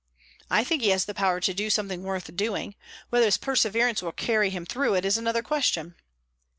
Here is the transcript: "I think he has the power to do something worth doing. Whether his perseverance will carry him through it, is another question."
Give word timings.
"I 0.49 0.63
think 0.63 0.81
he 0.81 0.89
has 0.89 1.05
the 1.05 1.13
power 1.13 1.39
to 1.41 1.53
do 1.53 1.69
something 1.69 2.01
worth 2.01 2.35
doing. 2.35 2.73
Whether 3.11 3.25
his 3.25 3.37
perseverance 3.37 4.01
will 4.01 4.11
carry 4.13 4.49
him 4.49 4.65
through 4.65 4.95
it, 4.95 5.05
is 5.05 5.15
another 5.19 5.43
question." 5.43 5.93